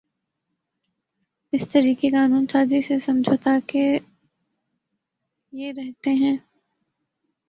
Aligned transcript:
اس 1.53 1.67
طریقِ 1.67 2.05
قانون 2.11 2.45
سازی 2.47 2.81
سے 2.81 2.99
سمجھوتاکیے 2.99 3.97
رہتے 5.71 6.11
ہیں 6.15 6.35